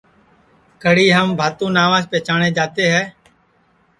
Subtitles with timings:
[0.81, 3.03] کڑی ہم بھانتو ناوس پیچاٹؔے جاتے ہے